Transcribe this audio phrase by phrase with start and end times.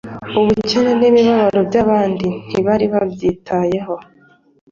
[0.39, 3.95] ubukene n'imibabaro by'abandi ntibari babyitayeho.